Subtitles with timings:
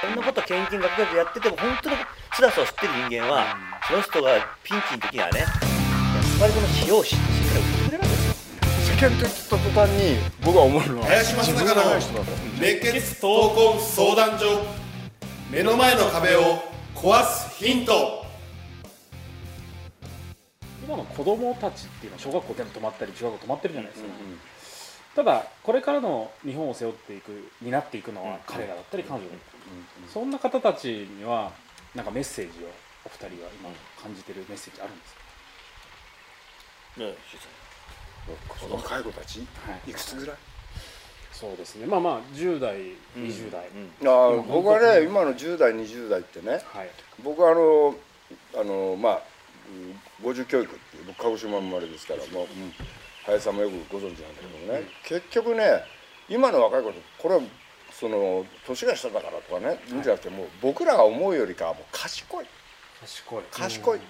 [0.00, 1.96] そんなこと研究学学やってても本当に
[2.30, 3.56] 辛さを知ってる人間は、
[3.88, 4.30] その人が
[4.62, 5.48] ピンチの時にはねやっ
[6.38, 8.38] ぱりこの使用しってしっかり送ってくれるわけです
[8.80, 9.50] よ世間と言った。
[9.50, 12.30] 途端に僕は思うのは林正自分孝のがない人だと
[12.60, 14.62] 熱血闘魂相談所
[15.50, 16.62] 目の前の壁を
[16.94, 18.24] 壊すヒント。
[20.86, 24.08] 今の子供たちっていうのは小学校全部止まったり中学校止まってるじゃないですか、
[25.16, 29.40] ただこれからの日本を背負っていく担っていくのは彼らだったり彼女だったり、
[30.12, 30.86] そんな方たち
[31.18, 31.50] には
[31.94, 32.68] なんかメッセージを
[33.04, 33.70] お二人は今
[34.02, 35.20] 感じてるメッセージあるんですか、
[37.00, 37.14] ね
[38.70, 39.44] 若い子たちは
[39.86, 39.90] い。
[39.90, 40.36] いくつぐらい？
[41.32, 41.86] そうですね。
[41.86, 42.76] まあまあ10代
[43.16, 43.62] 20代、
[44.04, 44.40] あうん。
[44.40, 46.90] ー僕はね今の10代20代ってねはい。
[47.22, 47.94] 僕はあの
[48.60, 49.22] あのまあ
[50.22, 52.72] うん50教育っていう僕鹿児島生まれですからもう、うん
[53.28, 55.84] 林さんもよくご存知なんだけどもね、結局ね
[56.28, 57.40] 今の若い子ってこれは
[57.92, 59.90] その年が下だからとかねい。
[59.92, 62.46] いんじゃなくてもう僕らが思うよりかはもう賢い。
[63.00, 63.44] 賢い。
[63.50, 64.00] 賢い、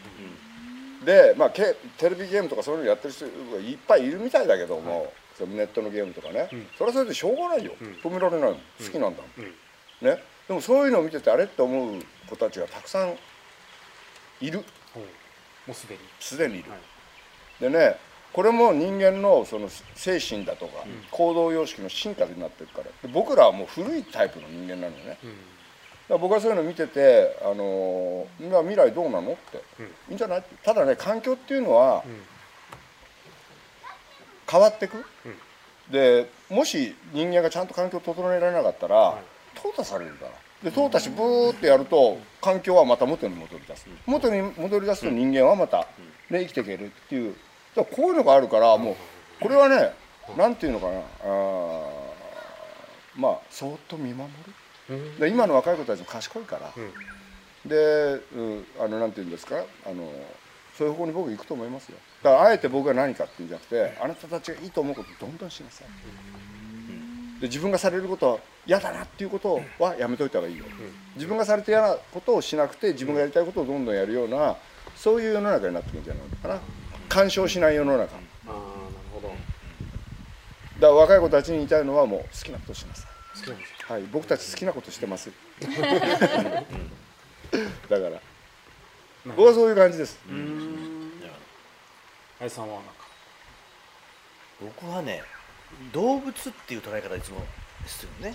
[1.05, 6.67] で、まあ、けテレビゲームとかそういうのやってる人がいっぱいいるみたいだけども、そのネットのゲームとかね、ん。
[6.77, 7.73] それはそれでしょうがないよ、
[8.03, 8.61] 止められないもん。
[8.79, 10.09] 好きなんだもん、うん。
[10.09, 13.15] ね、でもそういうのを見ててあれって思う子たちがたくさん
[14.41, 14.59] いる。
[14.59, 14.65] も
[15.69, 16.01] うすでに。
[16.19, 16.81] すでにいる、はい。
[17.61, 17.97] でね
[18.33, 22.85] これも人間のその精神だとか、行動様式の進化になってるから。
[22.85, 25.19] で僕らはもう古いタイプの人間なのよね、だか
[26.11, 29.87] ら僕はそういうの見てて、あのーまあ未来どうなのって、うん。
[29.87, 30.45] いいんじゃない？
[30.63, 32.05] ただね環境っていうのは
[34.51, 35.05] 変わってく、
[35.91, 39.19] でもし人間がちゃんと環境を整えられなかったら、
[39.57, 40.33] 淘汰されるから。
[40.63, 45.87] で淘汰してブーってやると環境はまた元に戻り出す、元に戻り出すと人間はまた、
[46.31, 47.37] ね、生きていけるっていう
[47.85, 48.97] こういうのがあるからもう
[49.41, 49.93] これはね
[50.37, 51.89] なんていうのかなあー
[53.17, 54.31] まあそーっと見守
[54.89, 56.73] る、で今の若い子たちも賢いから、
[57.67, 60.09] で、うん、あのなんていうんですかあの
[60.77, 61.99] そういう方向に僕行くと思いますよ。
[62.23, 65.89] だからあえて僕が何かっていうんじゃなくてあなたたちがいいと思うことどんどんしなさい、
[67.41, 70.65] で自分がされることは嫌だなっていうことはやめといた方がいいよ、
[71.17, 74.57] 自分がされて嫌なことをしなくて自分がやりたいことをどんどんやるような
[74.95, 76.61] そういう世の中になってくるんじゃないのかな
[77.09, 78.05] 干渉しない世の中。
[78.05, 78.15] だか
[78.49, 78.63] ああなる
[79.13, 79.33] ほど。
[80.81, 83.39] ら若い子たちに言いたいのはもう好きなことしなさい。
[83.39, 85.31] 好きなんですはい、僕たち好きなことしてます。
[87.89, 88.21] だから、
[89.25, 90.19] 僕はそういう感じです。
[92.39, 92.93] 林さんはなんか。
[94.61, 95.23] 僕はね
[95.93, 97.39] 動物っていう捉え方いつも
[97.89, 98.35] ですよね、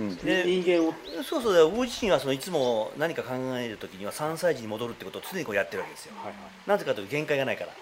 [0.00, 0.16] うん。
[0.16, 0.94] で人間を。
[1.24, 6.34] そうそう僕自身はそのいつも何か考える時には3歳児に戻るってことを常にこうやってるわけですよ、はいはい。
[6.66, 7.72] なぜかというと限界がないから、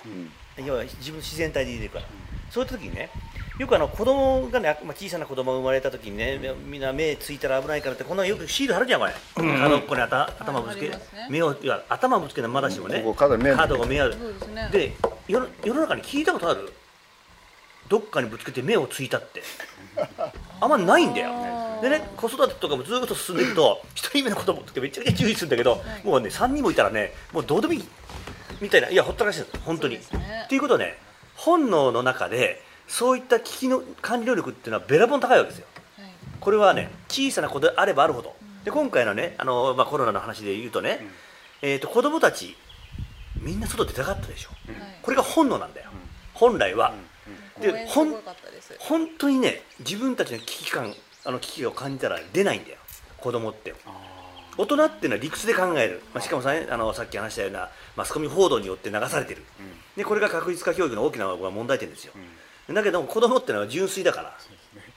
[0.58, 0.64] うん。
[0.64, 2.04] 要は自分自然体でいるから、
[2.50, 3.10] そういった時にね
[3.58, 10.98] よくあの子供がね、まあ、小さな子供が生まれた時にね、みんな目ついたら危ないからってこんなよくシール貼るじゃんこれ、角っこに頭頭ぶつけ、ね。
[11.28, 14.14] 目をいや頭ぶつけるのはまだしもね、ここ角が目ある。
[14.14, 14.68] そうですね。
[14.72, 14.92] で
[15.28, 16.72] 世の世の中に聞いたことある？
[17.90, 19.42] どっかにぶつけて目をついたって
[20.60, 21.32] あんまないんだよ。
[21.82, 27.84] でね子育てとかもずっと進んでいくと1人目の子供ってめちゃくちゃ注意するんだけど、もうね3人もいたらねもうどうでもいい
[28.60, 29.96] みたいないやほったらかしいんです本当に。
[29.96, 30.42] そうですね。
[30.44, 30.98] っていうことはね
[31.36, 35.66] 本能の中でそういった危機の管理能力っていうのはべらぼん高いわけですよ。
[35.98, 36.10] はい。
[36.40, 38.34] これはね小さな子であればあるほど。
[38.64, 41.06] で今回のねあの、まあ、コロナの話で言うとね、
[41.62, 42.56] えー、と子供たち
[43.40, 44.50] みんな外出たかったでしょ。
[45.00, 45.90] これが本能なんだよ、
[46.34, 46.92] 本来は、
[47.60, 48.14] でほん
[48.78, 50.94] 本当にね自分たちの危機感
[51.24, 52.78] あの危機を感じたら出ないんだよ。
[53.18, 53.74] 子供って。
[54.58, 59.42] 大人っていうのは理屈で考える、まあ、しかもさあのさっき話したようなマスコミ報道によって流されてる、
[59.96, 62.12] でこれが確実化教育の大きな問題点ですよ、
[62.68, 64.38] だけど子供っていうのは純粋だから。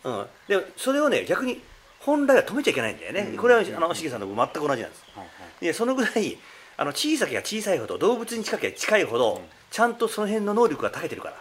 [0.06, 1.62] うん、でそれをね逆に
[2.00, 5.04] 本来は止めちゃいけないんだよね、これはあのしげさんの全く同じなんです、
[5.62, 6.38] でそのぐらい
[6.76, 9.42] あの小さければ小さいほど動物に近ければ近いほど、
[9.72, 11.36] ちゃんとその辺の能力が長けてるから、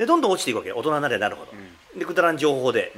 [0.00, 1.52] でどんどん落ちていくわけ大人になればなるほど、
[1.94, 2.94] でくだらん情報で,、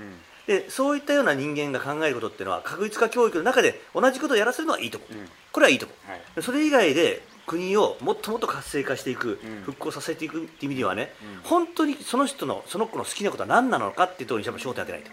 [0.46, 5.10] でそういったような人間が考えることっていうのは確実化教育の中で同じことをやらせるのはいいと思う、
[5.50, 6.20] これはいいと思う、はい。
[6.36, 11.12] でそれ以外で国をもっともっと活性化していく、復興させていくっていう意味ではね、
[11.42, 15.10] 本当にその人のその子の好きなことは何なのかっていうところにやっぱ焦点を当てないと、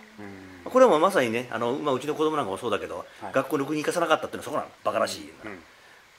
[0.69, 3.33] これはもうまさにねあの、まあ、うちの子供なんかもそうだけど、はい。
[3.33, 5.31] 学校にろくに行かさなかったっていうのはそこなのバカらしい、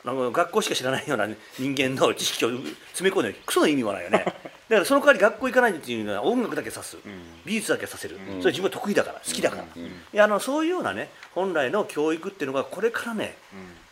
[0.04, 1.28] 学校しか知らないような
[1.58, 4.24] 人間の知識を詰め込んでクソの意味もないよね
[4.70, 6.96] だからその代わり学校行かないっていうのは音楽だけさす、
[7.44, 9.66] 美術だけさせる、それ自分が得意だから好きだから、い
[10.12, 13.36] やあのそういうようなね本来の教育っていうのがこれからね、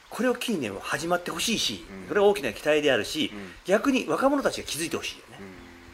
[0.08, 3.32] これを機にね始まってほしいし、これが大きな期待であるし、
[3.64, 5.44] 逆に若者たちが気づいてほしいよね、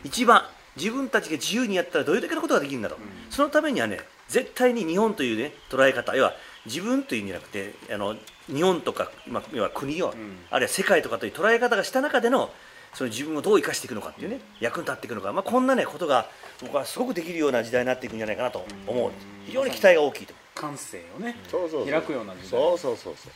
[0.04, 0.42] 一番
[0.76, 2.98] 自分たちが自由にやったらどれだけのことができるんだろう、
[3.32, 6.34] そのためにはね絶対に日本というね捉え方要は
[6.66, 8.16] 自分というんじゃなくてあの
[8.52, 10.12] 日本とか、まあ、要は国を、ん。
[10.50, 12.50] あるいは世界とかという捉え方がした中での
[12.94, 16.26] その自分をどう生かしていくのかっていうね、役に立っていくのか、まあ、こんなねことが
[16.60, 19.10] 僕はすごくできるような時代になっていくんじゃないかなと思う
[19.46, 20.34] 非常に期待が大きいと。
[20.54, 21.90] 感性をねそうそうそう。
[21.90, 22.48] 開くような時代。
[22.50, 23.32] そうそうそうそう。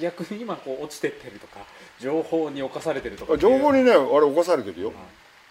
[0.00, 1.58] 逆に今こう落ちてってるとか
[2.00, 3.36] 情報に侵されてるとか。
[3.36, 4.92] 情報にねあれ起こされてるよ、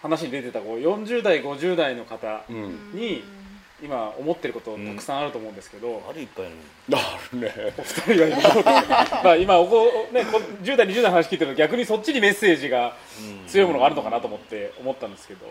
[0.02, 2.90] 話に出てたこう40代50代の方うん。
[2.92, 3.22] に
[3.82, 6.48] 今思ってることたくさんあると思うんですけど、あるいっぱいあ
[7.32, 7.38] る。
[7.38, 7.52] ね。
[7.78, 12.96] お二人は今まあ今おこ、ね、こ10代20代の話聞いてると逆にそっちにメッセージが
[13.46, 15.46] 強いものがあるのかなと思って思ったんですけど。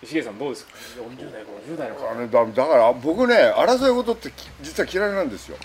[0.00, 2.10] 石毛さんどうですか？40代50代の方。
[2.10, 5.56] あれだだから僕ね争い事ってき実は嫌いなんですよ、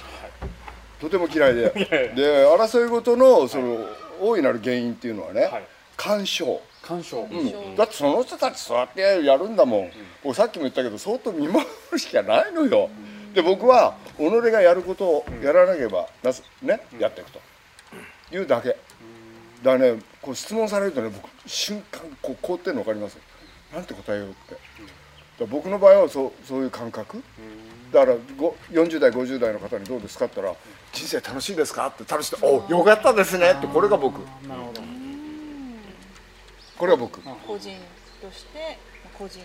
[0.99, 1.69] とても嫌いで。
[2.15, 3.87] で争い事のその
[4.19, 5.63] 大いなる原因っていうのはね、はい。
[5.97, 7.75] 干渉、干渉、うん。
[7.75, 9.91] だってその人たちそうやってやるんだもん、
[10.23, 12.89] 俺さっきも言ったけど相当見守るしかないのよ、
[13.33, 17.39] で僕は己がやることをやらなければなす、ねやっていくと。
[18.31, 18.77] いうだけ、だか
[19.63, 23.17] らねこう質問されるとね僕瞬間こう凍ってるの分かります？
[23.73, 24.33] なんて答えようっ
[25.37, 27.23] て、僕の場合はそうそういう感覚、
[27.91, 30.59] だからご40代50代の方にどうですかって言ったら
[30.91, 34.19] 「人生楽しいですか?」って楽しいおよかったですね」ってこれが僕。
[34.47, 34.92] なるほど
[36.77, 37.21] これが僕。
[37.21, 37.77] 個人
[38.21, 38.77] として
[39.17, 39.43] 個人で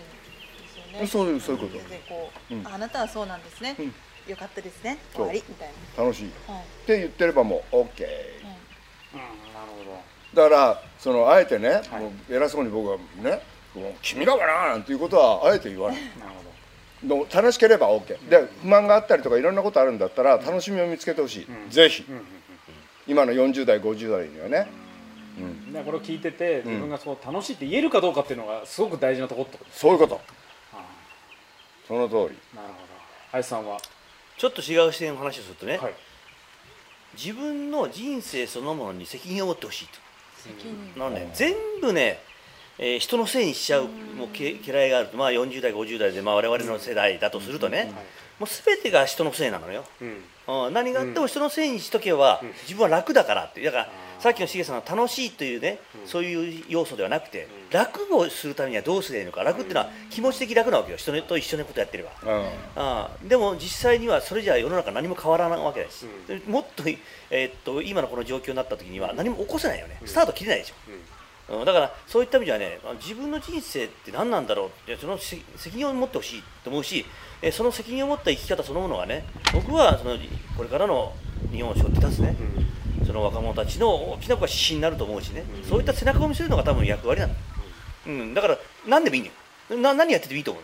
[0.67, 1.07] すよね。
[1.07, 1.73] そういうそういうこと。
[1.79, 2.67] 全然こう、うん。
[2.67, 3.93] ああなたはそうなんですね、うん。
[4.27, 4.97] よかったですね。
[5.13, 5.43] 終わり。
[5.47, 6.27] みたい楽しい。
[6.27, 7.81] っな、はいて言ってればもう OK うん。
[7.81, 10.03] うんなるほ
[10.35, 12.01] だからそのあえてね、はい。
[12.01, 13.41] もう偉そうに僕はね
[13.73, 16.01] 「もう君らかな」なんていうことはあえて言わない。
[16.01, 16.49] ど なるほど。
[17.03, 22.05] の楽しければ OK で不満があったりとかいろんなことあるんだったら楽しみを見つけてほしい、ぜひ、
[23.07, 24.67] 今の40代50代にはね、
[25.69, 29.71] うん、でこれを聞いてて自分がそう楽しいって言えるかどうかっていうのがすごく大事なところってこと。
[29.71, 30.21] そういうこと。
[30.73, 30.85] あ
[31.87, 32.17] その通り。
[32.17, 32.39] なるほど。
[33.31, 33.77] 林さんは
[34.37, 35.93] ちょっと違う視点の話をするとね、はい。
[37.17, 39.93] 自分の人生そのものに責任を持ってほしいと。
[40.37, 40.93] 責任。
[40.97, 42.19] なので、全部ね、
[42.77, 47.91] えー人のせいにしちゃうもうけ嫌いがあると、まあ、40代50代で、まあ、我々の世代だとするとね、
[48.39, 49.83] もう全てが人のせいなのよ、
[50.47, 50.67] うん。
[50.67, 53.61] うん、何があっても人のせいにしとけば、自分は楽だからって。
[53.61, 53.89] だから
[54.19, 59.43] さっきのしげさんの楽しいというね、そういう要素ではなくて、楽をするためにはどうすればいいのか。
[59.43, 60.97] 楽っていうのは気持ち的楽なわけよ。
[60.97, 62.11] 人と一緒のことやってれば。
[62.23, 62.29] うん。
[62.39, 66.83] ああでも実際にはそれじゃ世の中何も変わらないわけです、でもっと,、
[67.29, 70.01] えーっと今のこの状況になった時には何も起こせないよね。
[70.05, 70.75] スタート切れないでしょ、
[71.51, 71.65] うん。
[71.65, 77.05] だからそういった意味ではねあ自分の人生って何なんだろうってそのせ責任を持ってほしいと思うし
[77.41, 80.17] えーその責任を持った生き方そのものがね僕はその
[80.57, 81.13] これからの
[81.51, 82.35] 日本を背負って立つね、
[83.05, 87.33] その若者たちの大きな指針になると思うしね、そういった背中を見せるのが多分役割なの、
[88.07, 88.57] うん、だから
[88.87, 89.81] 何でもいいんだよ。
[89.81, 90.61] な何やっててもいいと思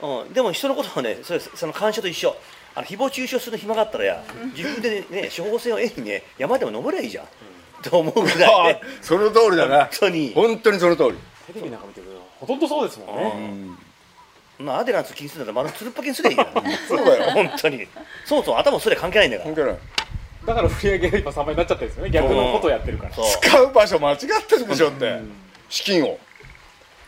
[0.00, 0.32] う、うん。
[0.32, 2.34] でも人のことはねそれその感謝と一緒。
[2.76, 4.24] あの誹謗中傷する暇があったらや
[4.56, 7.26] 自分でね 処方箋を得にね山でも登ればいいじゃん、
[7.82, 8.74] と思うぐらい。
[8.74, 9.84] ね その通りだな。
[9.84, 10.32] 本当に。
[10.34, 11.12] 本当にその通り、
[11.46, 13.78] テレビなんか見てるとほとんどそうですもんね。
[14.58, 14.66] うん。
[14.66, 17.30] まあアデランス気にするんだったらまだつるっぱけにすりゃいいから そうだよ。
[17.32, 17.86] 本当に。
[18.24, 19.54] そもそも頭それ関係ないんだから。
[19.54, 19.80] 関係ない
[20.46, 22.10] だから振り上げが今3倍になっちゃってるんですよね。
[22.10, 23.10] 逆のことをやってるから。
[23.12, 25.20] 使う場所間違ってるでしょって、
[25.68, 26.18] 資金を。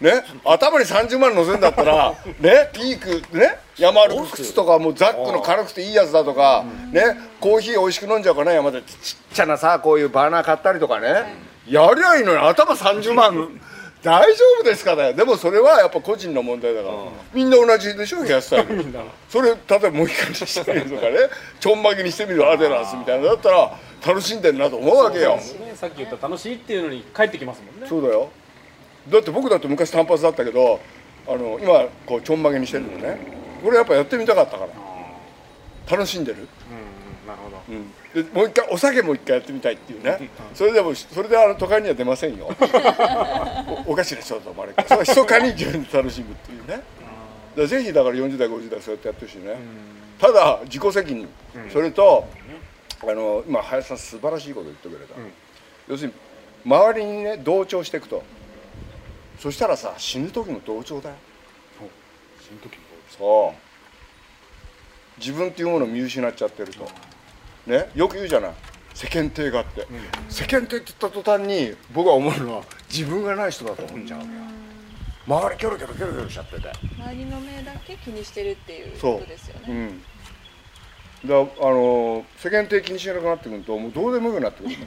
[0.00, 0.12] ね？
[0.44, 2.70] 頭に30万乗せんだったら ね？
[2.72, 2.98] ピー
[3.30, 3.56] クね？
[3.78, 7.02] 山歩く靴とかもうザックの軽くていいやつだとかね？
[7.40, 8.82] コーヒー美味しく飲んじゃうかな山で。
[8.82, 11.08] ちちっちゃなさこういうバーナー買ったりとかね。
[11.68, 13.60] やりゃいいのに頭30万
[14.06, 15.14] 大丈夫ですかね？
[15.14, 16.94] でもそれはやっぱ個人の問題だから。
[17.34, 18.84] みんな同じでしょヘアスタイル。
[19.28, 21.18] それ例えばモヒカンにしたりとかね。
[21.58, 25.34] ちょんまげにしてみるアデランスみたいなのだったら楽しんでるなと思うわけよ。
[25.34, 25.42] ね。
[25.74, 27.88] さっき言った楽しいっていうのに帰ってきますもんね。
[27.88, 28.30] そうだよ。
[29.08, 30.78] だって僕だって昔単発だったけど
[31.26, 33.18] あの今こうちょんまげにしてるのね。
[33.64, 34.70] これやっぱやってみたかったから。
[35.96, 36.46] 楽しんでる、うんうん
[37.26, 37.60] なるほど。
[37.68, 37.92] うん、
[38.24, 40.30] でもう一回お酒もう一回やってみたいっていうね。
[40.54, 42.48] それでもそれであの都会には出ませんよ
[43.96, 44.78] かしいでしょと思われる。
[44.86, 46.66] それは密かに自分で楽しむっていうね。
[46.68, 46.82] だか
[47.56, 49.56] らぜひだから40代50代そうやってやってほしいね。
[50.18, 51.28] ただ自己責任、
[51.72, 52.28] それと
[53.02, 55.14] あの今林さん素晴らしいこと言ってくれた、
[55.88, 56.14] 要するに
[56.64, 58.22] 周りにね同調していくと。
[59.38, 61.16] そしたらさ死ぬ時も同調だよ。
[62.40, 62.78] 死ぬ時
[63.18, 65.20] そう。
[65.20, 66.88] 自分っていうものを見失っちゃってると。
[67.66, 67.90] ね？
[67.94, 68.52] よく言うじゃない。
[68.94, 69.86] 世間体があって、
[70.30, 74.20] 世間体って言った途端に僕は思うのは自分がない人だと思っちゃう。
[74.20, 74.30] のよ、
[75.26, 76.72] 周りキョロキョロキョロキョロしちゃってて。
[76.98, 79.14] 周りの目だけ気にしてるっていうそう。
[79.14, 79.64] ことですよね。
[79.68, 80.02] うん。
[81.28, 84.76] だあの世間体気にしなくなってくるともうどうでもよくなってくる。
[84.78, 84.86] の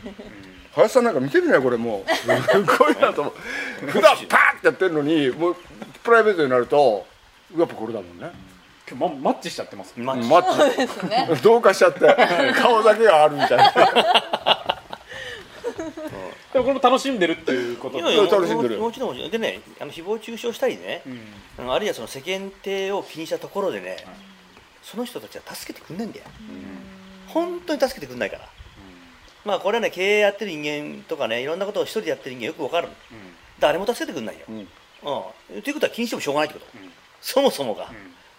[0.75, 2.15] 林さんなんか見てみないこれもう。
[2.15, 2.27] す
[2.63, 3.87] ごいなと思う。
[3.87, 5.55] 普段パーってやってるのにもう
[6.03, 7.05] プライベートになると
[7.57, 8.31] やっぱこれだもんね。
[8.89, 9.93] 今日ママッチしちゃってます。
[9.97, 10.29] マッチ。
[10.29, 11.29] マッそうですね。
[11.35, 11.99] チ 同化しちゃって
[12.55, 13.71] 顔だけがあるみたいな
[16.53, 17.97] でもこれも楽しんでるっていうこと。
[17.97, 18.77] で楽しんでる。
[18.77, 21.03] ももちろんでねあの誹謗中傷したりね、
[21.57, 23.97] あのあるいはその世間体を気にしたところでね、
[24.81, 26.25] その人たちは助けてくんないんだよ、
[27.27, 28.49] 本当に助けてくんないから、
[29.45, 32.89] まあこれはね経営やってる人間とかねいろんなことを一人でやってる人間よくわかる、
[33.59, 34.55] 誰も助けてくんないよ、うん。
[34.57, 35.61] うん。
[35.61, 36.77] ということは気にしてもしょうがないってこと、
[37.21, 37.91] そもそもが、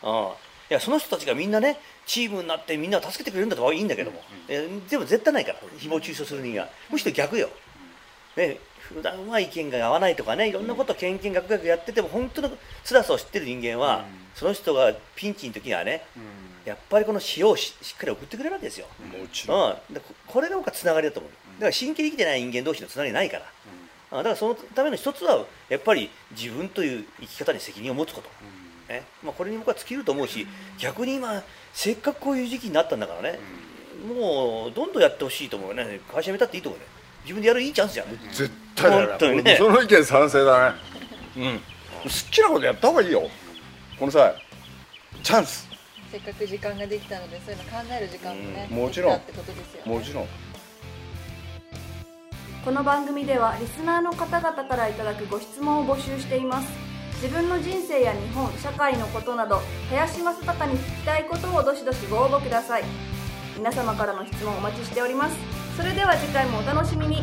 [0.03, 0.29] うん
[0.71, 6.69] いやその人たちがみんなねチームになってみんなを助けてくれるんだとはいいんだけども、えでも絶対ないから誹謗中傷する人間は。
[6.91, 7.51] むしろ逆よ、
[8.37, 12.51] ね、普段は意見が合わないとかねいろんなことをけんけんがくがくやってても本当の
[12.85, 16.05] 辛さを知ってる人間は、その人がピンチの時にはね
[16.65, 19.77] やっぱりこの塩をししっかり送ってくれるわけですよ、もちろん。
[19.89, 21.33] うん、でここれが僕はつながりだと思う。
[21.33, 23.45] だから真剣に生きてない人間同士のつながりないから、
[24.13, 28.29] あだからそのための一つはやっぱり自分という生き方に責任を持つこと、
[28.91, 29.05] ね。
[29.23, 30.47] まあ、これに僕は尽きると思うし
[30.79, 31.43] 逆に今
[31.73, 33.39] せっかくこういう時期になったんだからね、
[34.07, 36.01] もうどんどんやってほしいと思うね。
[36.13, 36.87] 会社辞めたっていいと思うね。
[37.23, 39.43] 自分でやるいいチャンスじゃない、絶対だ本当にね。
[39.43, 40.77] ねその意見賛成だね。
[41.37, 43.31] うん、好きなことやった方がいいよ。
[43.99, 44.35] この際
[45.23, 45.69] チャンス。
[46.11, 48.77] せっかく時間ができたのでそういうの考える時間もね、うん。
[48.79, 49.17] もちろん。
[49.17, 49.95] ってことですよね。
[49.95, 50.27] もちろん。
[52.65, 56.90] この番組ではリスナーの方々からいただくご質問を募集しています
[57.23, 59.61] 自分の人生や日本社会のことなど
[59.91, 62.85] 林正孝に聞きたいことをどしどしご応募ください。
[63.59, 65.37] 皆様からの質問お待ちしております。
[65.77, 67.23] それでは次回もお楽しみに。